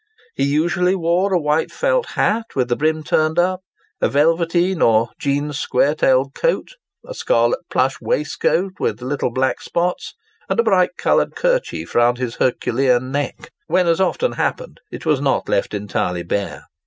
[0.33, 3.61] He usually wore a white felt hat with the brim turned up,
[4.01, 6.69] a velveteen or jean square tailed coat,
[7.05, 10.15] a scarlet plush waistcoat with little black spots,
[10.49, 15.21] and a bright coloured kerchief round his herculean neck, when, as often happened, it was
[15.21, 16.65] not left entirely bare.